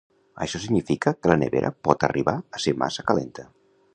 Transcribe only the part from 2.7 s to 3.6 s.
massa calenta.